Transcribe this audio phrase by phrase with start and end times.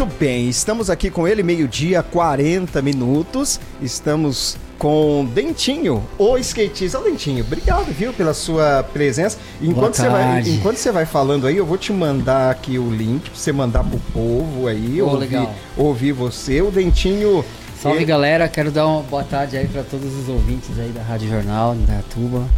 [0.00, 3.60] Muito bem, estamos aqui com ele, meio-dia, 40 minutos.
[3.82, 6.98] Estamos com Dentinho, o skatista.
[6.98, 9.36] Ô, Dentinho, obrigado, viu, pela sua presença.
[9.60, 13.28] Enquanto você, vai, enquanto você vai falando aí, eu vou te mandar aqui o link
[13.28, 16.62] pra você mandar pro povo aí, oh, ouvir, ouvir você.
[16.62, 17.44] O Dentinho.
[17.78, 18.06] Salve ele...
[18.06, 21.74] galera, quero dar uma boa tarde aí para todos os ouvintes aí da Rádio Jornal,
[21.74, 22.48] da Tuba.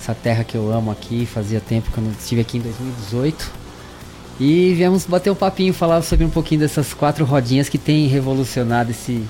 [0.00, 3.65] Essa terra que eu amo aqui, fazia tempo que eu não estive aqui em 2018.
[4.38, 8.90] E viemos bater um papinho, falar sobre um pouquinho dessas quatro rodinhas que tem revolucionado
[8.90, 9.24] esse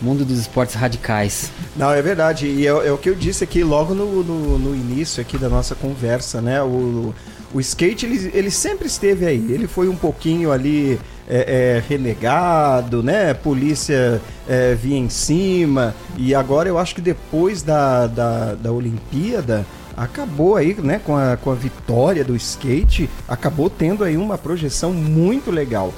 [0.00, 1.50] mundo dos esportes radicais.
[1.76, 2.46] Não, é verdade.
[2.46, 5.48] E é, é o que eu disse aqui logo no, no, no, início aqui da
[5.48, 6.62] nossa conversa, né?
[6.62, 7.14] O,
[7.52, 9.52] o skate, ele, ele sempre esteve aí.
[9.52, 13.34] Ele foi um pouquinho ali é, é, renegado, né?
[13.34, 15.94] Polícia é, vinha em cima.
[16.16, 19.66] E agora eu acho que depois da, da, da Olimpíada
[19.98, 24.92] acabou aí, né, com a, com a vitória do skate, acabou tendo aí uma projeção
[24.92, 25.92] muito legal.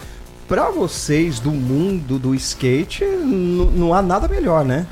[0.49, 4.87] Para vocês do mundo do skate, não há nada melhor, né?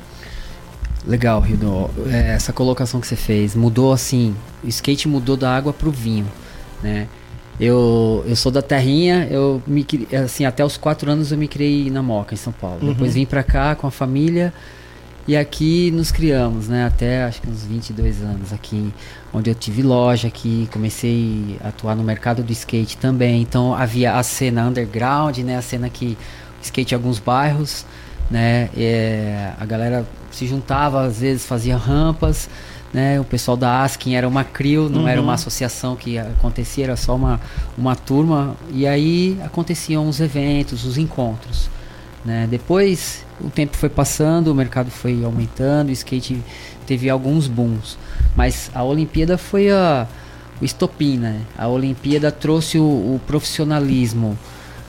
[1.05, 1.89] Legal, Rildo.
[2.07, 4.35] É, essa colocação que você fez mudou assim.
[4.63, 6.27] O skate mudou da água pro vinho,
[6.81, 7.07] né?
[7.59, 9.85] Eu, eu sou da terrinha, eu me
[10.23, 12.79] assim até os quatro anos eu me criei na Moca em São Paulo.
[12.81, 12.93] Uhum.
[12.93, 14.53] Depois vim para cá com a família
[15.29, 16.87] e aqui nos criamos, né?
[16.87, 18.91] Até acho que uns 22 anos aqui,
[19.31, 23.39] onde eu tive loja aqui, comecei a atuar no mercado do skate também.
[23.39, 25.55] Então havia a cena underground, né?
[25.55, 26.17] A cena que
[26.63, 27.85] skate em alguns bairros,
[28.27, 28.71] né?
[28.75, 32.49] É, a galera se juntava, às vezes fazia rampas,
[32.91, 33.19] né?
[33.19, 35.07] O pessoal da Askin era uma CRIO, não uhum.
[35.07, 37.39] era uma associação que acontecia, era só uma,
[37.77, 38.57] uma turma.
[38.71, 41.69] E aí aconteciam os eventos, os encontros.
[42.23, 42.47] Né?
[42.49, 46.43] Depois o tempo foi passando, o mercado foi aumentando, o skate
[46.85, 47.97] teve alguns booms.
[48.35, 50.07] Mas a Olimpíada foi a,
[50.61, 51.41] o estopim, né?
[51.57, 54.37] A Olimpíada trouxe o, o profissionalismo.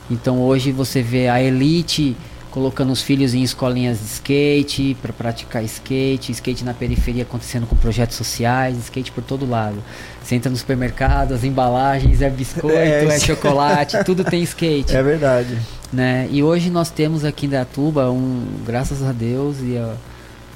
[0.09, 2.15] Então hoje você vê a elite
[2.51, 7.77] colocando os filhos em escolinhas de skate para praticar skate, skate na periferia acontecendo com
[7.77, 9.81] projetos sociais, skate por todo lado.
[10.21, 14.91] Você entra no supermercado, as embalagens é biscoito, é, é chocolate, tudo tem skate.
[15.01, 15.57] É verdade.
[15.91, 16.27] Né?
[16.31, 19.93] E hoje nós temos aqui em Datuba, um, graças a Deus e a,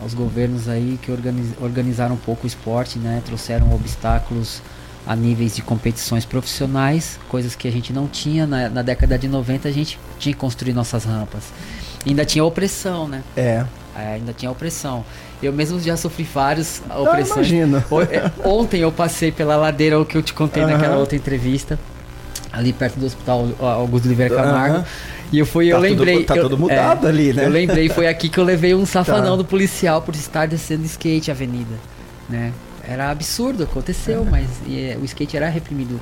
[0.01, 3.22] aos governos aí que organiz, organizaram um pouco o esporte, né?
[3.25, 4.62] trouxeram obstáculos
[5.06, 9.28] a níveis de competições profissionais, coisas que a gente não tinha na, na década de
[9.28, 11.44] 90, a gente tinha que construir nossas rampas.
[12.06, 13.24] E ainda tinha opressão, né?
[13.35, 13.66] É.
[13.95, 14.13] é.
[14.13, 15.06] ainda tinha opressão.
[15.44, 17.51] Eu mesmo já sofri várias opressões.
[17.51, 17.84] Eu imagino.
[18.09, 20.72] É, ontem eu passei pela ladeira, o que eu te contei uhum.
[20.72, 21.79] naquela outra entrevista,
[22.51, 24.78] ali perto do hospital Augusto Oliveira Camargo.
[24.78, 24.84] Uhum.
[25.31, 26.16] E eu fui, tá eu lembrei.
[26.18, 27.46] Tudo, tá eu, tudo mudado é, ali, né?
[27.46, 29.38] Eu lembrei, foi aqui que eu levei um safanão tá.
[29.38, 31.75] do policial por estar descendo skate avenida,
[32.30, 32.53] né?
[32.88, 34.30] Era absurdo, aconteceu, é.
[34.30, 36.00] mas e, é, o skate era reprimido.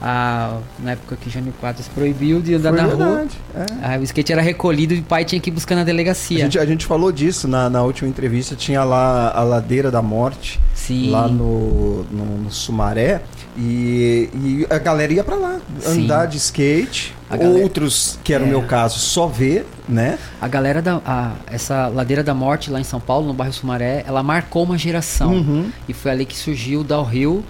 [0.00, 3.94] Ah, na época que Jânio Quadros proibiu de andar foi na verdade, rua, é.
[3.94, 6.38] ah, o skate era recolhido e o pai tinha que ir buscar na delegacia.
[6.38, 10.02] A gente, a gente falou disso na, na última entrevista, tinha lá a Ladeira da
[10.02, 11.10] Morte, Sim.
[11.10, 13.22] lá no, no, no Sumaré.
[13.58, 16.04] E, e a galera ia para lá, Sim.
[16.04, 17.14] andar de skate.
[17.28, 20.18] Galera, Outros, que era é, o meu caso, só ver, né?
[20.40, 21.00] A galera da.
[21.04, 24.78] A, essa Ladeira da Morte lá em São Paulo, no bairro Sumaré, ela marcou uma
[24.78, 25.32] geração.
[25.32, 25.70] Uhum.
[25.88, 27.42] E foi ali que surgiu o Downhill,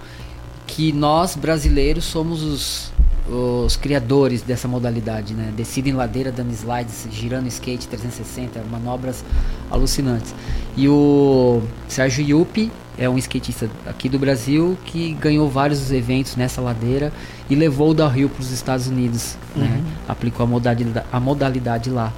[0.67, 2.91] que nós brasileiros somos os,
[3.27, 5.51] os criadores dessa modalidade, né?
[5.55, 9.23] Descida em ladeira, dando slides, girando skate 360, manobras
[9.71, 10.35] alucinantes.
[10.75, 16.59] E o Sérgio Yupi é um skatista aqui do Brasil que ganhou vários eventos nessa
[16.61, 17.13] ladeira
[17.49, 19.65] e levou o downhill para os Estados Unidos, né?
[19.65, 19.91] uhum.
[20.07, 22.11] Aplicou a modalidade, a modalidade lá.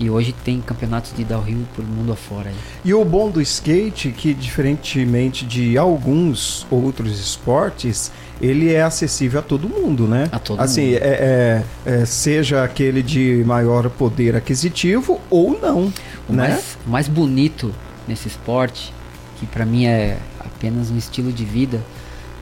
[0.00, 2.48] E hoje tem campeonatos de downhill por mundo afora.
[2.48, 2.56] Aí.
[2.82, 9.42] E o bom do skate, que diferentemente de alguns outros esportes, ele é acessível a
[9.42, 10.26] todo mundo, né?
[10.32, 11.02] A todo assim, mundo.
[11.02, 15.92] É, é, é, seja aquele de maior poder aquisitivo ou não.
[16.26, 16.48] O né?
[16.48, 17.74] mais, mais bonito
[18.08, 18.94] nesse esporte,
[19.38, 21.78] que para mim é apenas um estilo de vida,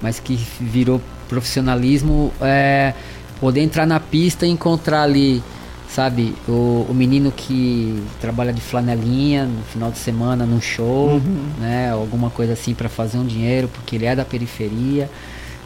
[0.01, 2.95] mas que virou profissionalismo, é
[3.41, 5.43] poder entrar na pista e encontrar ali
[5.89, 6.35] sabe?
[6.47, 11.51] O, o menino que trabalha de flanelinha no final de semana num show, uhum.
[11.59, 11.91] né?
[11.91, 15.11] Alguma coisa assim para fazer um dinheiro, porque ele é da periferia.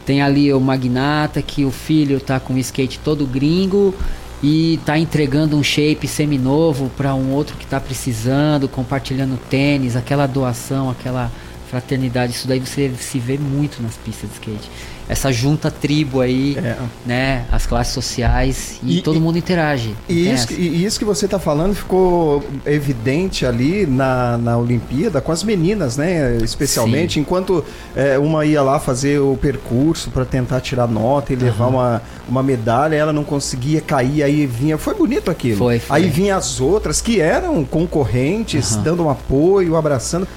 [0.05, 3.93] Tem ali o magnata que o filho tá com o skate todo gringo
[4.41, 10.27] e tá entregando um shape seminovo para um outro que tá precisando, compartilhando tênis, aquela
[10.27, 11.31] doação, aquela
[11.69, 14.69] fraternidade, isso daí você se vê muito nas pistas de skate.
[15.07, 16.75] Essa junta tribo aí, é.
[17.05, 17.45] né?
[17.51, 19.95] As classes sociais e, e todo mundo interage.
[20.07, 25.31] E isso, e isso, que você está falando ficou evidente ali na, na Olimpíada com
[25.31, 26.37] as meninas, né?
[26.37, 27.21] Especialmente, Sim.
[27.21, 27.63] enquanto
[27.95, 31.73] é, uma ia lá fazer o percurso para tentar tirar nota e levar uhum.
[31.73, 34.77] uma, uma medalha, ela não conseguia cair, aí vinha.
[34.77, 35.57] Foi bonito aquilo.
[35.57, 35.97] Foi, foi.
[35.97, 38.83] Aí vinha as outras que eram concorrentes, uhum.
[38.83, 40.27] dando um apoio, abraçando.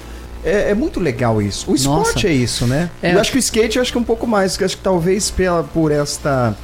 [0.47, 1.69] É, é, muito legal isso.
[1.69, 2.27] O esporte Nossa.
[2.27, 2.89] é isso, né?
[3.03, 4.83] É, eu acho que o skate eu acho que é um pouco mais, acho que
[4.83, 6.55] talvez pela, por esta.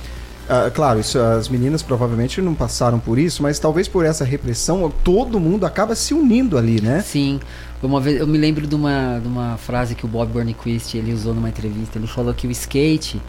[0.43, 4.91] Uh, claro, isso, as meninas provavelmente não passaram por isso, mas talvez por essa repressão,
[5.03, 7.01] todo mundo acaba se unindo ali, né?
[7.01, 7.39] Sim.
[7.81, 11.13] Uma vez, eu me lembro de uma, de uma frase que o Bob Burnquist ele
[11.13, 11.97] usou numa entrevista.
[11.97, 13.21] Ele falou que o skate,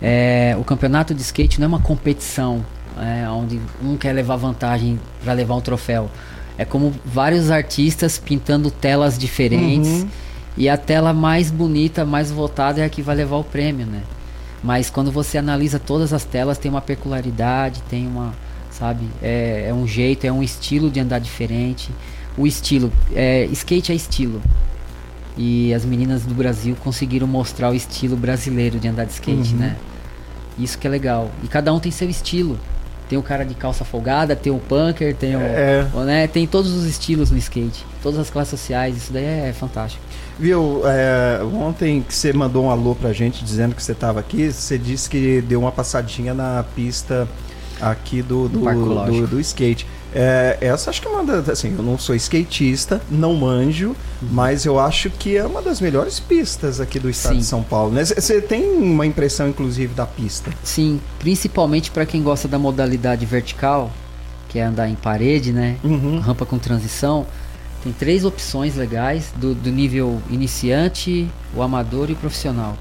[0.00, 2.64] é, o campeonato de skate não é uma competição,
[2.96, 6.08] é, onde um quer levar vantagem para levar um troféu.
[6.58, 10.02] É como vários artistas pintando telas diferentes.
[10.02, 10.08] Uhum.
[10.56, 14.02] E a tela mais bonita, mais votada é a que vai levar o prêmio, né?
[14.62, 18.34] Mas quando você analisa todas as telas, tem uma peculiaridade, tem uma,
[18.72, 19.04] sabe?
[19.22, 21.90] É, é um jeito, é um estilo de andar diferente.
[22.36, 24.42] O estilo, é, skate é estilo.
[25.36, 29.60] E as meninas do Brasil conseguiram mostrar o estilo brasileiro de andar de skate, uhum.
[29.60, 29.76] né?
[30.58, 31.30] Isso que é legal.
[31.44, 32.58] E cada um tem seu estilo.
[33.08, 35.86] Tem o cara de calça folgada, tem o punker, tem o, é.
[35.94, 39.52] o, né, tem todos os estilos no skate, todas as classes sociais, isso daí é
[39.52, 40.02] fantástico.
[40.38, 44.52] Viu, é, ontem que você mandou um alô pra gente dizendo que você estava aqui,
[44.52, 47.26] você disse que deu uma passadinha na pista
[47.80, 49.86] aqui do, do, do, do skate.
[50.14, 51.48] É, essa acho que é uma das.
[51.48, 56.18] Assim, eu não sou skatista, não manjo, mas eu acho que é uma das melhores
[56.18, 57.40] pistas aqui do estado Sim.
[57.40, 57.92] de São Paulo.
[57.92, 58.04] Né?
[58.04, 60.50] Você tem uma impressão, inclusive, da pista?
[60.62, 63.90] Sim, principalmente para quem gosta da modalidade vertical,
[64.48, 65.76] que é andar em parede, né?
[65.84, 66.20] Uhum.
[66.20, 67.26] Rampa com transição.
[67.82, 72.76] Tem três opções legais do, do nível iniciante, o amador e o profissional.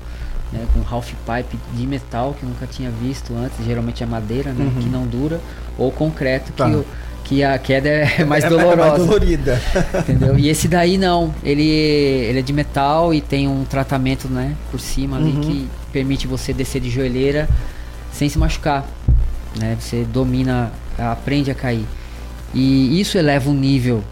[0.51, 4.53] Né, com half pipe de metal que eu nunca tinha visto antes, geralmente é madeira,
[4.53, 4.81] né, uhum.
[4.81, 5.41] que não dura,
[5.77, 6.69] ou concreto tá.
[6.69, 6.85] que eu,
[7.27, 8.77] que a queda é mais é, dolorosa.
[8.77, 9.61] Mais dolorida.
[9.99, 10.39] Entendeu?
[10.39, 11.33] E esse daí não.
[11.43, 15.41] Ele, ele é de metal e tem um tratamento né, por cima ali uhum.
[15.41, 17.47] que permite você descer de joelheira
[18.11, 18.85] sem se machucar.
[19.59, 19.77] Né?
[19.79, 21.85] Você domina, aprende a cair.
[22.53, 24.03] E isso eleva o nível.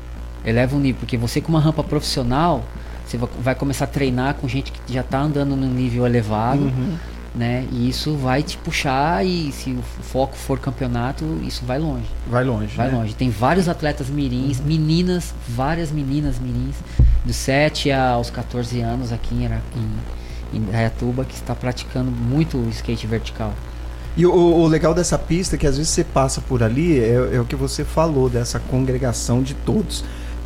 [0.45, 2.63] Eleva o nível, porque você com uma rampa profissional,
[3.05, 6.63] você vai começar a treinar com gente que já está andando no nível elevado.
[6.63, 6.97] Uhum
[7.35, 7.67] né?
[7.71, 12.05] E isso vai te puxar e se o foco for campeonato, isso vai longe.
[12.27, 12.75] Vai longe.
[12.75, 12.97] Vai né?
[12.97, 13.13] longe.
[13.13, 14.65] Tem vários atletas mirins, uhum.
[14.65, 16.75] meninas, várias meninas mirins,
[17.23, 22.69] dos 7 aos 14 anos aqui em, em, em Ayatuba, que está praticando muito o
[22.69, 23.53] skate vertical.
[24.17, 27.31] E o, o, legal dessa pista é que às vezes você passa por ali, é,
[27.33, 30.05] é o que você falou, dessa congregação de todos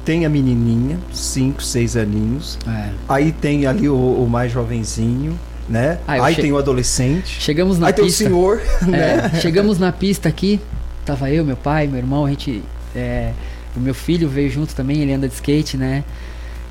[0.10, 2.58] tem a menininha, 5, 6 aninhos.
[2.68, 2.90] É.
[3.08, 5.38] Aí tem ali o, o, mais jovenzinho
[5.70, 6.00] né?
[6.08, 6.42] Ah, aí che...
[6.42, 7.40] tem o adolescente.
[7.40, 8.24] Chegamos na aí pista.
[8.24, 9.32] tem o senhor, né?
[9.34, 10.60] É, chegamos na pista aqui,
[11.06, 12.64] tava eu, meu pai, meu irmão, a gente.
[12.96, 13.32] É,
[13.76, 16.04] o meu filho veio junto também, ele anda de skate, né?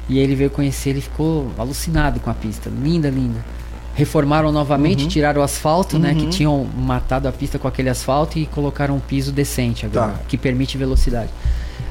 [0.09, 2.71] E ele veio conhecer, ele ficou alucinado com a pista.
[2.71, 3.45] Linda, linda.
[3.95, 5.09] Reformaram novamente, uhum.
[5.09, 6.03] tiraram o asfalto, uhum.
[6.03, 6.15] né?
[6.15, 6.31] Que uhum.
[6.31, 10.21] tinham matado a pista com aquele asfalto e colocaram um piso decente agora, tá.
[10.27, 11.31] que permite velocidade.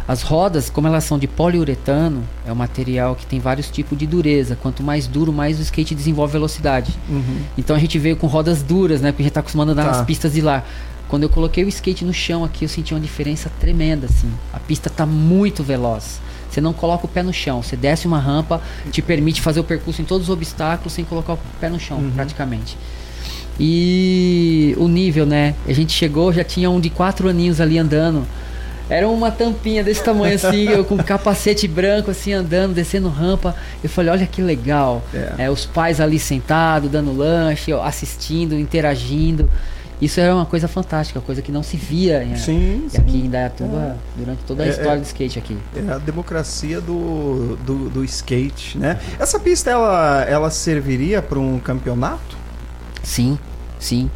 [0.08, 4.08] As rodas, como elas são de poliuretano, é um material que tem vários tipos de
[4.08, 4.58] dureza.
[4.62, 6.94] Quanto mais duro, mais o skate desenvolve velocidade.
[7.10, 7.42] Uhum.
[7.58, 9.12] Então a gente veio com rodas duras, né?
[9.12, 9.92] Porque a gente tá acostumado a andar tá.
[9.92, 10.64] nas pistas de lá.
[11.10, 14.32] Quando eu coloquei o skate no chão aqui, eu senti uma diferença tremenda, assim.
[14.54, 16.22] A pista tá muito veloz.
[16.50, 18.62] Você não coloca o pé no chão, você desce uma rampa,
[18.92, 21.98] te permite fazer o percurso em todos os obstáculos sem colocar o pé no chão,
[21.98, 22.12] uhum.
[22.12, 22.78] praticamente.
[23.60, 25.56] E o nível, né?
[25.68, 28.26] A gente chegou, já tinha um de quatro aninhos ali andando.
[28.90, 33.56] Era uma tampinha desse tamanho assim, eu com capacete branco assim andando, descendo rampa.
[33.84, 35.04] Eu falei, olha que legal.
[35.14, 35.46] É.
[35.46, 39.50] É, os pais ali sentados, dando lanche, assistindo, interagindo.
[40.00, 43.26] Isso era uma coisa fantástica, coisa que não se via em, sim, aqui sim.
[43.26, 43.96] em Dayatuba é.
[44.16, 44.98] durante toda a é, história é.
[44.98, 45.58] do skate aqui.
[45.76, 49.00] É a democracia do, do, do skate, né?
[49.18, 52.38] Essa pista ela, ela serviria para um campeonato?
[53.02, 53.40] Sim,
[53.80, 54.10] sim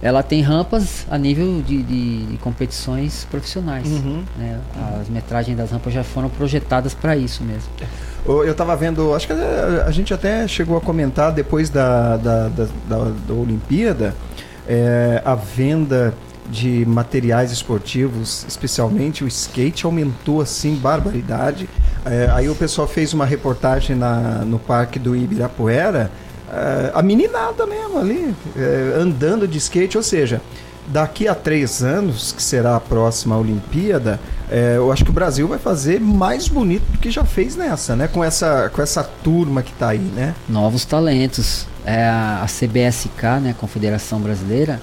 [0.00, 3.86] ela tem rampas a nível de, de, de competições profissionais.
[3.88, 4.22] Uhum.
[4.36, 4.58] Né?
[5.00, 7.68] As metragens das rampas já foram projetadas para isso mesmo.
[8.24, 12.64] Eu estava vendo, acho que a, gente até chegou a comentar depois da, da, da,
[12.88, 14.14] da, da Olimpíada,
[14.68, 16.14] é, a venda
[16.50, 21.68] de materiais esportivos, especialmente o skate, aumentou assim barbaridade.
[22.04, 26.10] É, aí o pessoal fez uma reportagem na, no parque do Ibirapuera
[26.94, 30.40] a meninada mesmo ali, é, andando de skate, ou seja,
[30.86, 34.18] daqui a três anos, que será a próxima Olimpíada,
[34.50, 37.94] é, eu acho que o Brasil vai fazer mais bonito do que já fez nessa,
[37.94, 38.08] né?
[38.08, 40.34] Com essa, com essa turma que está aí, né?
[40.48, 41.66] Novos talentos.
[41.84, 44.80] é, a CBSK, né, Confederação Brasileira,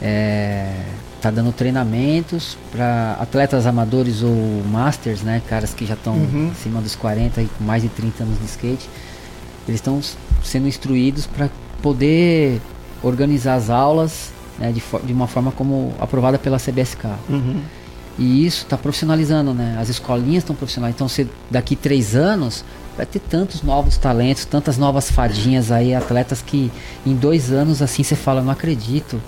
[0.00, 0.72] é,
[1.20, 4.34] tá dando treinamentos para atletas amadores ou
[4.68, 6.50] masters, né, caras que já estão Uhum.
[6.52, 8.88] acima dos 40 e com mais de 30 anos de skate.
[9.68, 10.00] Eles estão
[10.44, 11.48] sendo instruídos para
[11.82, 12.60] poder
[13.02, 17.06] organizar as aulas né, de, de uma forma como aprovada pela CBSK.
[17.28, 17.60] Uhum.
[18.18, 19.76] E isso está profissionalizando, né?
[19.80, 20.96] As escolinhas estão profissionalizando.
[20.96, 22.62] Então, você, daqui três anos,
[22.96, 26.70] vai ter tantos novos talentos, tantas novas fadinhas aí, atletas que
[27.06, 29.20] em dois anos, assim, você fala, não acredito.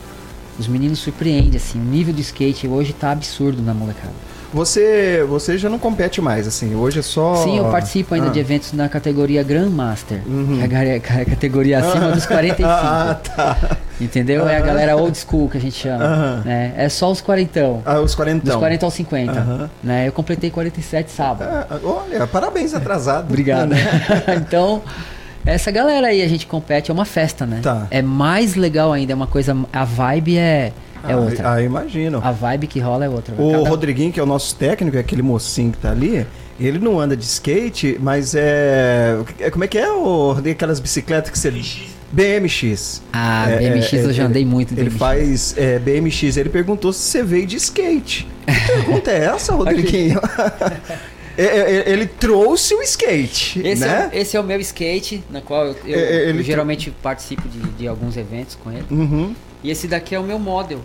[0.59, 1.81] Os meninos surpreendem, assim.
[1.81, 4.13] O nível de skate hoje tá absurdo na molecada.
[4.55, 7.35] Você, você já não compete mais, assim, hoje é só...
[7.43, 8.31] Sim, eu participo ainda Ah.
[8.31, 10.61] de eventos na categoria Grandmaster, Uhum.
[10.69, 12.63] que é a a categoria acima dos 45.
[12.71, 13.57] Ah, tá.
[14.01, 14.49] Entendeu?
[14.49, 16.05] É a galera old school que a gente chama.
[16.05, 16.43] Aham.
[16.45, 16.73] Né?
[16.77, 17.83] É só os quarentão.
[17.85, 18.53] Ah, os quarentão.
[18.53, 19.33] Dos 40 aos 50.
[19.33, 19.71] Aham.
[19.83, 20.07] Né?
[20.07, 21.49] Eu completei 47 sábado.
[21.51, 23.25] Ah, olha, parabéns atrasado.
[23.29, 23.71] Obrigado.
[23.71, 23.77] Né?
[24.39, 24.83] então,
[25.45, 27.59] essa galera aí a gente compete, é uma festa, né?
[27.61, 27.89] Tá.
[27.91, 29.57] É mais legal ainda, é uma coisa.
[29.73, 30.73] A vibe é,
[31.09, 31.53] é ah, outra.
[31.55, 32.21] Ah, imagino.
[32.23, 33.35] A vibe que rola é outra.
[33.39, 36.27] O Cada- Rodriguinho, que é o nosso técnico, é aquele mocinho que tá ali,
[36.59, 39.17] ele não anda de skate, mas é.
[39.41, 40.57] é- Como é que é, o Rodrigo?
[40.57, 41.53] Aquelas bicicletas que você.
[42.13, 43.03] BMX.
[43.13, 44.99] Ah, É, BMX é, eu já é, andei muito de Ele BMX.
[45.01, 46.37] faz é, BMX.
[46.37, 48.29] Ele perguntou se você veio de skate.
[48.47, 50.21] Que pergunta é essa, Rodriguinho?
[51.37, 54.09] É, ele trouxe o skate, Esse, né?
[54.13, 57.59] é, esse é o meu skate, na qual eu, eu- ele eu geralmente participo de,
[57.71, 58.85] de alguns eventos com ele.
[58.89, 59.35] Uhum.
[59.65, 60.79] E esse daqui é o meu model.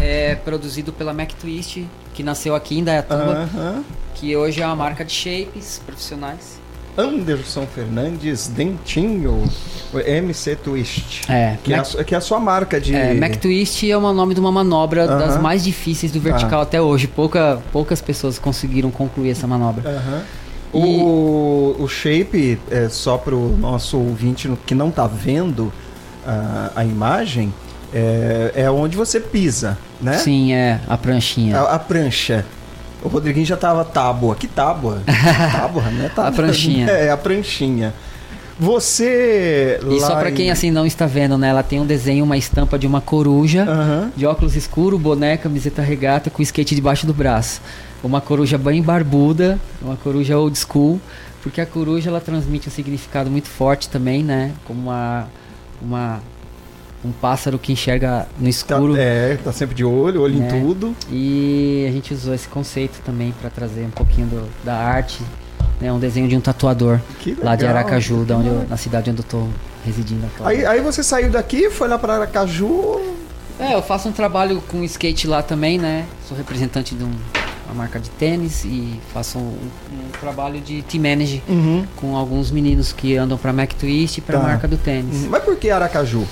[0.00, 3.82] É produzido pela Mac Twist, que nasceu aqui em Dayatuba, Aham.
[4.14, 6.60] que hoje é uma marca de shapes profissionais.
[6.96, 9.42] Anderson Fernandes Dentinho,
[9.94, 11.22] MC Twist.
[11.26, 12.94] É, Que, é a, Mac, su- que é a sua marca de.
[12.94, 15.40] é, Mac Twist é o nome de uma manobra das Aham.
[15.42, 17.06] mais difíceis do vertical até hoje.
[17.08, 19.88] Pouca, poucas pessoas conseguiram concluir essa manobra.
[19.88, 20.22] Aham.
[20.74, 25.72] E- O, o shape, é, só para o nosso ouvinte que não tá vendo
[26.26, 27.52] a, a imagem,
[27.92, 30.18] é, é onde você pisa, né?
[30.18, 31.58] Sim, é a pranchinha.
[31.58, 32.44] A, a prancha.
[33.02, 34.36] O Rodriguinho já tava tábua.
[34.36, 35.02] Que tábua?
[35.52, 36.08] tábua, né?
[36.14, 36.28] Tábua.
[36.30, 36.86] A pranchinha.
[36.88, 37.92] É, a pranchinha.
[38.58, 39.80] Você.
[39.90, 41.48] E só pra quem em- assim não está vendo, né?
[41.48, 44.12] Ela tem um desenho, uma estampa de uma coruja, Aham.
[44.16, 47.60] de óculos escuro, boné, camiseta regata com skate debaixo do braço.
[48.04, 51.00] Uma coruja bem barbuda, uma coruja old school,
[51.42, 54.52] porque a coruja ela transmite um significado muito forte também, né?
[54.64, 55.26] Como uma,
[55.80, 56.20] uma
[57.04, 58.96] um pássaro que enxerga no Tá, escuro.
[58.96, 60.46] é, tá sempre de olho, olho né?
[60.56, 60.94] em tudo.
[61.10, 65.20] E a gente usou esse conceito também para trazer um pouquinho do- da arte,
[65.80, 65.92] né?
[65.92, 68.68] Um desenho de um tatuador Que lá de legal, Aracaju, da onde eu- legal.
[68.70, 69.46] na cidade onde eu tô
[69.84, 73.00] residindo Aí, aí você saiu daqui, foi lá para Aracaju.
[73.58, 76.04] É, eu faço um trabalho com skate lá também, né?
[76.28, 77.10] Sou representante de um-
[77.66, 79.42] uma marca de tênis e faço um,
[79.92, 81.84] um trabalho de team manage Uhum.
[81.96, 84.46] com alguns meninos que andam para Mac Twist e para a Tá.
[84.46, 85.26] marca do tênis.
[85.28, 86.24] Mas por que Aracaju?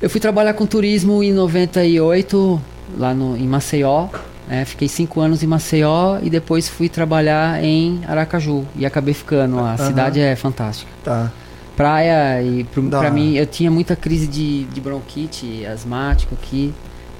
[0.00, 2.60] Eu fui trabalhar com turismo em 98
[2.98, 4.08] lá no, em Maceió.
[4.46, 4.64] né?
[4.64, 9.56] Fiquei cinco anos em Maceió e depois fui trabalhar em Aracaju e acabei ficando.
[9.56, 9.70] lá.
[9.72, 9.86] A Aham.
[9.86, 10.90] cidade é fantástica.
[11.02, 11.32] Tá.
[11.76, 16.72] Praia e pra mim eu tinha muita crise de, de bronquite asmático aqui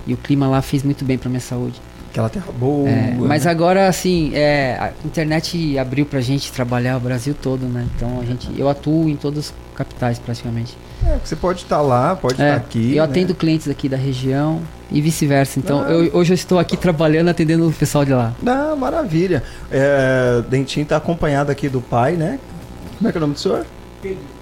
[0.06, 1.80] e o clima lá fez muito bem pra minha saúde.
[2.10, 2.88] Aquela terra boa.
[2.88, 3.50] É, mas né?
[3.50, 7.86] agora assim, é, a internet abriu pra gente trabalhar o Brasil todo, né?
[7.94, 10.74] Então a gente, eu atuo em todas as capitais praticamente.
[11.04, 12.96] É, você pode estar lá, pode É, estar aqui.
[12.96, 13.10] eu né?
[13.10, 14.60] atendo clientes aqui da região
[14.90, 15.58] e vice-versa.
[15.58, 15.90] Então Ah.
[15.90, 18.32] eu- hoje eu estou aqui trabalhando atendendo o pessoal de lá.
[18.46, 19.42] Ah, maravilha.
[19.70, 22.38] É, Dentinho tá acompanhado aqui do pai, né?
[22.98, 23.64] Como é que é o nome do senhor?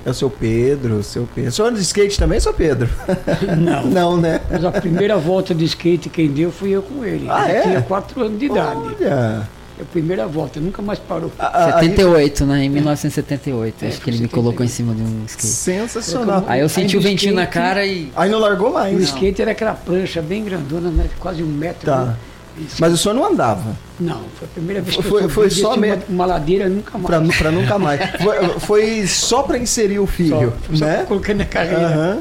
[0.05, 1.49] É o seu Pedro, seu Pedro.
[1.49, 2.89] O senhor anda de skate também, seu Pedro?
[3.57, 3.87] Não.
[3.87, 4.41] Não, né?
[4.51, 7.27] Mas a primeira volta de skate quem deu fui eu com ele.
[7.31, 7.63] Ah, ele é?
[7.63, 8.81] tinha 4 anos de idade.
[9.01, 9.49] Olha.
[9.79, 11.33] É a primeira volta, nunca mais parou.
[11.39, 12.65] a- a- aí- 78, né?
[12.65, 13.85] Em 1978.
[13.85, 14.31] É, Acho que ele me 78.
[14.31, 15.47] colocou em cima de um skate.
[15.49, 16.45] Sensacional.
[16.47, 18.11] Aí eu senti Aí o ventinho na skate- cara e.
[18.15, 18.99] Aí não largou O mais.
[19.03, 21.09] skate era aquela prancha bem grandona, né?
[21.19, 21.87] quase um metro.
[21.87, 22.05] Tá.
[22.05, 22.17] né?
[22.57, 22.77] Isso.
[22.79, 23.77] Mas o senhor não andava.
[23.99, 27.07] Não, foi a primeira vez que Foi- eu foi só uma, uma ladeira nunca mais.
[27.07, 28.01] Pra, pra nunca mais.
[28.23, 31.05] Foi, foi só pra inserir o filho, só, só né?
[31.09, 31.85] coloquei na carreira.
[31.89, 32.19] Aham.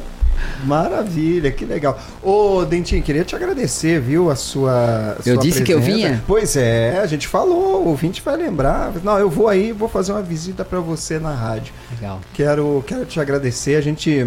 [0.65, 1.99] Maravilha, que legal.
[2.21, 5.17] Ô, Dentinho, queria te agradecer, viu, a sua.
[5.25, 5.97] Eu sua disse que eu presença.
[6.07, 6.23] vinha?
[6.27, 8.91] Pois é, a gente falou, o ouvinte vai lembrar.
[9.03, 11.73] Não, eu vou aí, vou fazer uma visita pra você na rádio.
[11.95, 12.19] Legal.
[12.33, 13.75] Quero, quero te agradecer.
[13.75, 14.25] A gente,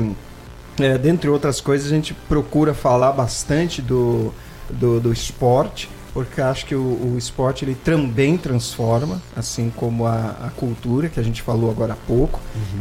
[0.79, 4.33] é, dentre outras coisas, a gente procura falar bastante do,
[4.71, 10.35] do, do esporte, porque acho que o, o esporte ele também transforma, assim como a,
[10.47, 12.41] a cultura que a gente falou agora há pouco.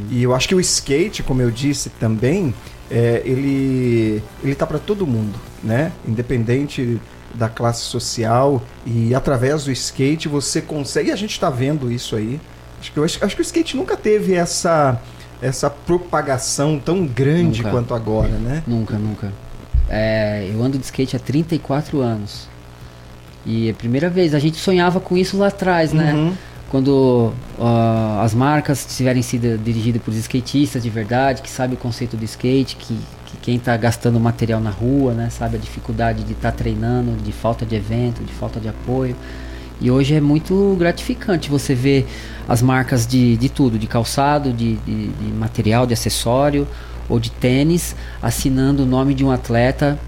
[0.10, 2.56] E eu acho que o skate, como eu disse também,
[2.90, 5.92] é, ele ele tá para todo mundo, né?
[6.08, 6.98] Independente
[7.34, 11.10] da classe social e através do skate você consegue.
[11.10, 12.40] E a gente está vendo isso aí.
[12.80, 15.02] Acho que, acho que o skate nunca teve essa
[15.42, 17.72] essa propagação tão grande Nunca.
[17.72, 18.64] quanto agora, né?
[18.66, 19.34] Nunca, nunca.
[19.90, 22.55] É, eu ando de skate há 34 anos.
[23.46, 26.14] E é a primeira vez, a gente sonhava com isso lá atrás, né?
[26.14, 26.34] Uhum.
[26.70, 32.18] Quando ó, as marcas tiverem sido dirigidas por skatistas de verdade, que sabe o conceito
[32.18, 32.98] do skate, que,
[33.28, 37.32] que quem está gastando material na rua, né, sabe a dificuldade de estar treinando, de
[37.32, 39.16] falta de evento, de falta de apoio.
[39.80, 42.08] E hoje é muito gratificante você ver
[42.48, 46.68] as marcas de, de tudo, de calçado, de, de, de material, de acessório
[47.08, 50.00] ou de tênis, assinando o nome de um atleta,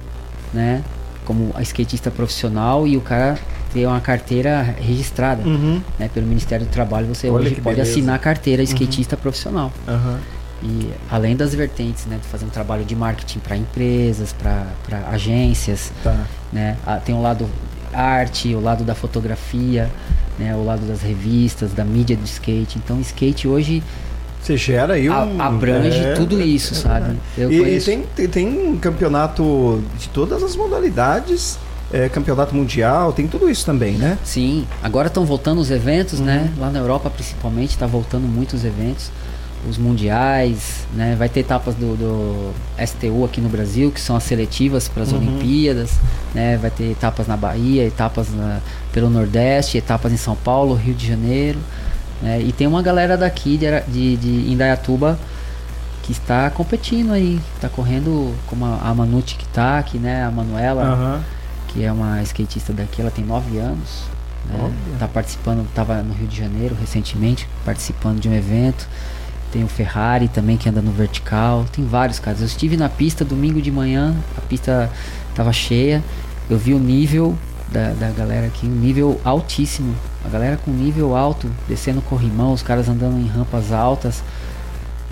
[0.51, 0.84] né,
[1.28, 3.38] como a skatista profissional e o cara
[3.74, 5.82] ter uma carteira registrada Uhum.
[6.00, 7.92] né, pelo Ministério do Trabalho, você Olha hoje pode beleza.
[7.92, 9.72] assinar a carteira skatista profissional.
[9.86, 10.20] Aham.
[10.64, 14.66] E além das vertentes, né, de fazer um trabalho de marketing para empresas, para
[15.12, 16.16] agências, Tá.
[16.52, 17.46] né, ah, tem o lado
[17.94, 19.90] arte, o lado da fotografia,
[20.40, 22.78] né, o lado das revistas, da mídia do skate.
[22.80, 23.84] Então, skate hoje
[24.48, 25.42] Você gera aí a- um.
[25.42, 27.18] abrange é, tudo isso, é sabe?
[27.38, 31.60] Eu E, e conheço- tem, tem, tem um campeonato de todas as modalidades,
[31.92, 34.18] é, campeonato mundial, tem tudo isso também, né?
[34.24, 36.50] Sim, agora estão voltando os eventos, né?
[36.56, 36.62] Uhum.
[36.62, 39.12] Lá na Europa principalmente está voltando muitos eventos,
[39.70, 41.13] os mundiais, né?
[41.20, 42.51] Vai ter etapas do, do
[42.86, 45.18] STU aqui no Brasil, que são as seletivas para as Uhum.
[45.18, 45.92] Olimpíadas,
[46.34, 46.56] né?
[46.56, 48.60] Vai ter etapas na Bahia, etapas na-
[48.94, 51.60] pelo Nordeste, etapas em São Paulo, Rio de Janeiro,
[52.22, 52.42] né?
[52.42, 55.20] E tem uma galera daqui de, de, de Indaiatuba
[56.04, 58.96] que está competindo aí, está correndo como a, a
[59.52, 60.24] tá aqui, né?
[60.24, 61.24] A Manuela Aham.
[61.68, 64.04] que é uma skatista daqui, ela tem 9 anos.
[64.46, 64.72] Né?
[64.98, 68.88] Tá participando, estava no Rio de Janeiro recentemente, participando de um evento.
[69.52, 71.66] Tem o Ferrari também que anda no vertical.
[71.72, 72.40] Tem vários caras.
[72.40, 74.90] Eu estive na pista domingo de manhã, a pista
[75.30, 76.04] estava cheia.
[76.50, 77.38] Eu vi o nível
[77.72, 79.94] da, da galera aqui, um nível altíssimo.
[80.26, 84.22] A galera com nível alto, descendo corrimão, os caras andando em rampas altas.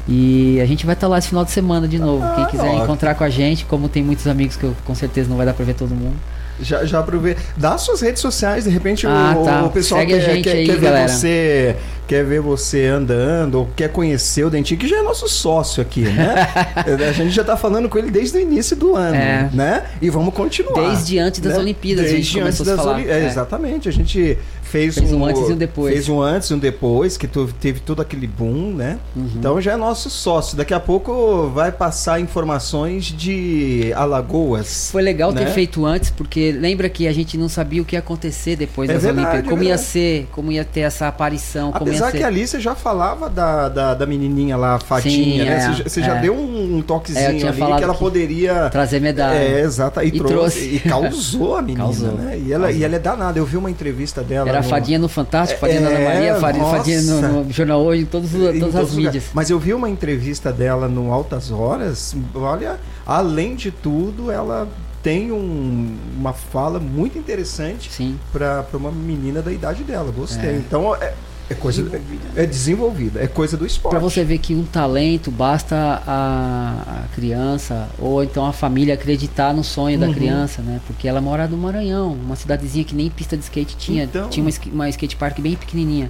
[0.07, 2.21] E a gente vai estar lá esse final de semana de novo.
[2.35, 2.83] Quem Ah, quiser ó.
[2.83, 5.53] encontrar com a gente, como tem muitos amigos que eu, com certeza não vai dar
[5.53, 6.15] pra ver todo mundo.
[6.61, 7.41] Já, já aproveita.
[7.57, 9.63] Dá suas redes sociais, de repente Ah, o, tá.
[9.63, 11.07] o pessoal Segue a quer, gente quer, aí, quer ver galera.
[11.09, 11.75] você
[12.07, 16.01] quer ver você andando, ou quer conhecer o Dentinho, que já é nosso sócio aqui,
[16.01, 16.47] né?
[17.09, 19.49] a gente já tá falando com ele desde o início do ano, É.
[19.53, 19.83] né?
[20.01, 20.89] E vamos continuar.
[20.89, 21.59] Desde antes das né?
[21.59, 22.95] Olimpíadas a gente Desde antes das falar.
[22.95, 23.25] Oli- é, É.
[23.25, 23.89] Exatamente.
[23.89, 25.93] A gente fez, Fez um antes e um depois.
[25.93, 28.97] Fez um antes e um depois, que tu- teve todo aquele boom, né?
[29.15, 29.29] Uhum.
[29.35, 30.57] Então já é nosso sócio.
[30.57, 34.89] Daqui a pouco vai passar informações de Alagoas.
[34.91, 35.51] Foi legal ter né?
[35.51, 38.93] feito antes, porque lembra que a gente não sabia o que ia acontecer depois É
[38.93, 39.49] das verdade, Olimpíadas.
[39.49, 43.29] Como ia ser, como ia ter essa aparição, como Apesar que ali você já falava
[43.29, 45.55] da, da, da menininha lá, a Fadinha, Sim, né?
[45.55, 46.21] é, você já, você já é.
[46.21, 47.37] deu um, toquezinho É, ali
[47.77, 48.69] que ela que poderia...
[48.69, 49.35] Trazer medalha.
[49.37, 50.01] É, exato.
[50.01, 50.75] E, E trouxe, trouxe.
[50.75, 52.11] E causou a menina, Causou.
[52.13, 52.37] né?
[52.37, 52.79] E ela, Causou.
[52.81, 53.39] e ela é danada.
[53.39, 56.13] Eu vi uma entrevista dela Era a no- fadinha no Fantástico, fadinha na Ana É,
[56.13, 56.77] Maria, fadinha, nossa.
[56.77, 59.23] fadinha no, no Jornal Hoje, em todos, os- em todas todos as mídias.
[59.33, 62.15] Mas eu vi uma entrevista dela no Altas Horas.
[62.33, 64.67] Olha, além de tudo, ela
[65.03, 70.11] tem um- uma fala muito interessante para uma menina da idade dela.
[70.11, 70.49] Gostei.
[70.49, 70.53] É.
[70.55, 71.13] Então é,
[71.49, 72.01] é coisa
[72.35, 73.91] é desenvolvida, é coisa do esporte.
[73.91, 75.75] Pra você ver que um talento basta
[76.07, 80.13] a, a criança ou então a família acreditar no sonho da Uhum.
[80.13, 80.79] criança, né?
[80.87, 84.29] Porque ela mora no Maranhão, uma cidadezinha que nem pista de skate tinha, Então.
[84.29, 86.09] tinha uma, uma skate park bem pequenininha.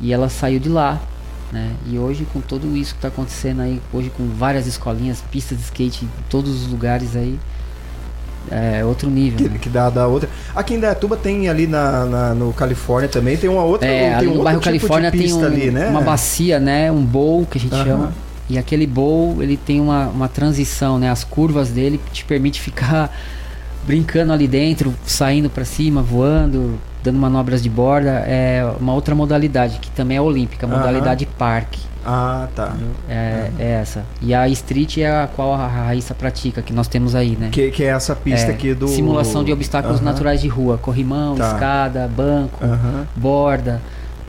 [0.00, 1.00] E ela saiu de lá,
[1.52, 1.72] né?
[1.86, 5.64] E hoje com tudo isso que tá acontecendo aí, hoje com várias escolinhas, pistas de
[5.64, 7.38] skate em todos os lugares aí,
[8.50, 9.58] é outro nível, Que, né?
[9.60, 10.28] que dá da outra.
[10.54, 13.88] Aqui em Dayatuba tem ali na, na- no Califórnia também, tem uma outra.
[13.88, 15.88] É, tem um no bairro tipo Califórnia tem um- ali, né?
[15.88, 16.90] uma bacia, né?
[16.90, 18.12] Um bowl que a gente chama.
[18.50, 21.10] E aquele bowl, ele tem uma, uma transição, né?
[21.10, 23.14] As curvas dele te permite ficar
[23.86, 26.78] brincando ali dentro, saindo pra cima, voando,
[27.10, 28.10] dando manobras de borda.
[28.26, 31.80] É uma outra modalidade, que também é olímpica, modalidade parque.
[32.04, 32.74] Ah, tá.
[33.08, 34.04] É, é essa.
[34.22, 37.48] E a street é a qual a Raíssa pratica, que nós temos aí, né?
[37.50, 38.88] Que, que é essa pista É, aqui do.
[38.88, 41.52] Simulação de obstáculos naturais de rua, corrimão, Tá.
[41.52, 42.58] escada, banco,
[43.14, 43.80] borda,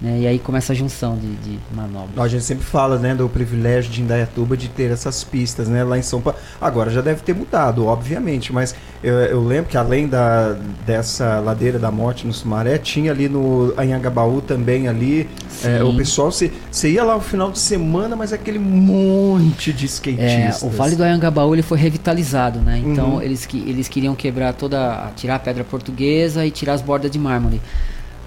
[0.02, 0.20] né?
[0.22, 2.18] E aí começa a junção de, de manobras.
[2.18, 5.98] A gente sempre fala, né, do privilégio de Indaiatuba de ter essas pistas, né, lá
[5.98, 6.40] em São Paulo.
[6.60, 11.78] Agora já deve ter mudado, obviamente, mas eu, eu lembro que além da, dessa ladeira
[11.80, 15.30] da morte no Sumaré, tinha ali no Anhangabaú também ali,
[15.64, 19.86] é, o pessoal, você você ia lá no final de semana, mas aquele monte de
[19.86, 20.62] É, skatistas.
[20.64, 22.82] o Vale do Anhangabaú ele foi revitalizado, né?
[22.84, 23.22] Então Uhum.
[23.22, 27.62] eles, eles queriam quebrar toda, tirar a pedra portuguesa e tirar as bordas de mármore.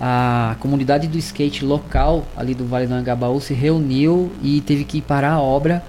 [0.05, 5.01] A comunidade do skate local ali do Vale do Anhangabaú se reuniu e teve que
[5.01, 5.81] parar a obra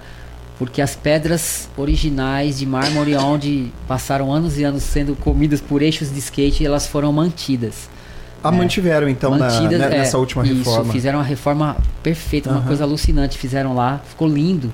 [0.60, 6.14] porque as pedras originais de mármore onde passaram anos e anos sendo comidas por eixos
[6.14, 7.90] de skate, elas foram mantidas.
[8.44, 10.94] Ah, mantiveram então na- Mantidas, né, é, nessa última isso, reforma.
[10.94, 12.68] fizeram uma reforma perfeita, uma Aham.
[12.68, 13.38] coisa alucinante.
[13.38, 14.72] Fizeram lá, ficou lindo.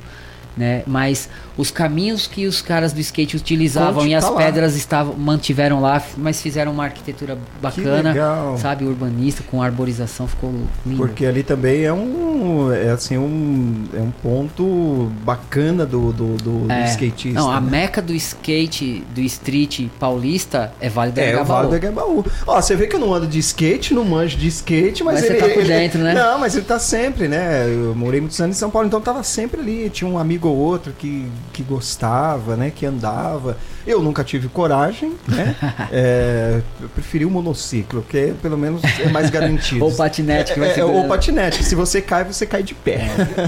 [0.58, 0.84] Né?
[0.86, 4.38] Mas os caminhos que os caras do skate utilizavam Conte, e as tá lá.
[4.38, 8.14] pedras estavam mantiveram lá, mas fizeram uma arquitetura bacana,
[8.58, 10.52] sabe, urbanista com arborização, ficou
[10.86, 10.98] lindo.
[10.98, 16.60] Porque ali também é um, é assim, um, é um ponto bacana do, do, do,
[16.68, 16.86] do É.
[16.90, 17.40] skatista.
[17.40, 17.70] Não, a né?
[17.72, 21.48] meca do skate, do street paulista é Vale do É, o Anhangabaú.
[21.48, 22.26] Vale do Agabaú.
[22.48, 25.26] Ó, você vê que eu não ando de skate, não manjo de skate, mas, Mas
[25.26, 25.40] você ele...
[25.40, 26.14] tá por ele- dentro, né?
[26.14, 27.66] Não, mas ele tá sempre, né?
[27.68, 29.90] Eu morei muitos anos em São Paulo, então tava sempre ali.
[29.90, 32.72] Tinha um amigo ou outro que, que gostava, né?
[32.74, 33.58] Que andava.
[33.86, 35.56] Eu nunca tive coragem, né?
[35.92, 39.84] É, eu preferi o monociclo, porque pelo menos é mais garantido.
[39.84, 41.02] Ou patinete que vai é, é, segurando.
[41.02, 41.64] ou patinete.
[41.64, 43.08] Se você cai, você cai de pé.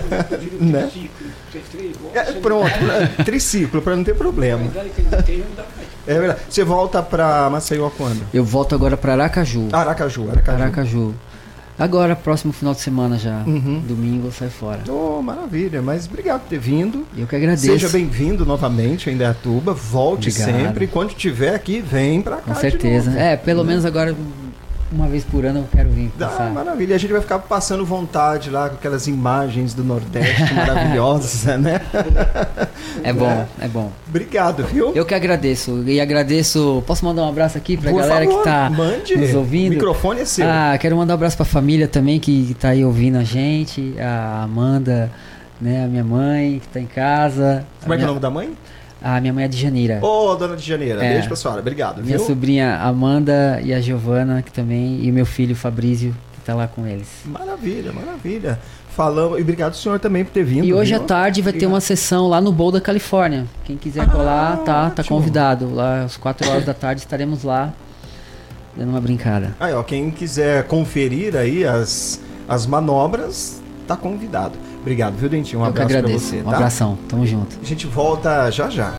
[0.60, 0.89] né?
[2.13, 3.12] É, pronto, né?
[3.23, 4.63] triciclo, pra não ter problema.
[6.08, 6.39] É verdade.
[6.49, 8.25] Você volta pra Maceió quando?
[8.34, 9.69] Eu volto agora para Aracaju.
[9.71, 10.62] Aracaju, Aracaju.
[10.62, 11.15] Aracaju.
[11.82, 13.39] Agora, próximo final de semana já.
[13.39, 13.82] Uhum.
[13.88, 14.82] Domingo eu saio fora.
[14.88, 17.08] Oh, maravilha, mas obrigado por ter vindo.
[17.17, 17.65] Eu que agradeço.
[17.65, 19.74] Seja bem-vindo novamente a Indaiatuba.
[19.74, 20.52] Volte Obrigado.
[20.52, 20.86] sempre.
[20.86, 22.54] Quando estiver aqui, vem pra cá.
[22.54, 23.10] Com certeza.
[23.17, 24.15] É, pelo menos agora,
[24.91, 26.49] uma vez por ano, eu quero vir Ah, passar.
[26.51, 26.95] maravilha.
[26.95, 31.82] A gente vai ficar passando vontade lá com aquelas imagens do Nordeste maravilhosas, né?
[33.04, 33.91] É bom, é bom.
[34.08, 34.91] Obrigado, viu?
[34.93, 35.84] Eu que agradeço.
[35.88, 36.84] E agradeço.
[36.86, 39.15] Posso mandar um abraço aqui pra Por galera favor, que tá mande.
[39.15, 39.71] nos O ouvindo?
[39.73, 40.45] microfone é seu.
[40.49, 43.95] Ah, quero mandar um abraço pra família também que tá aí ouvindo a gente.
[43.99, 45.12] A Amanda,
[45.60, 45.86] né?
[45.86, 47.65] A minha mãe que tá em casa.
[47.82, 48.49] Como é que é o minha, nome da mãe?
[49.03, 49.99] A minha mãe é de Janeira.
[50.05, 50.99] Ô, dona de Janeiro.
[51.01, 51.13] É.
[51.13, 51.59] Beijo pra senhora.
[51.59, 52.27] Obrigado, minha viu?
[52.27, 54.99] sobrinha Amanda e a Giovana, que também.
[55.03, 57.07] E o meu filho Fabrício, que tá lá com eles.
[57.25, 58.59] Maravilha, maravilha.
[58.95, 59.39] Falamos.
[59.39, 60.65] E obrigado, senhor, também por ter vindo.
[60.65, 61.07] E hoje à viu?
[61.07, 63.45] tarde vai ter uma sessão lá no Bowl da Califórnia.
[63.63, 65.17] Quem quiser colar, tá, tá ótimo.
[65.17, 65.73] convidado.
[65.73, 67.73] Lá às 4 horas da tarde estaremos lá
[68.75, 69.55] dando uma brincada.
[69.59, 74.57] Aí, ó, quem quiser conferir aí as, as manobras, tá convidado.
[74.81, 75.61] Obrigado, viu, Dentinho?
[75.61, 76.25] Um Eu que abraço pra agradeço.
[76.25, 76.55] você, um tá?
[76.55, 76.97] abração.
[77.07, 77.55] Tamo junto.
[77.61, 78.89] A gente volta já já.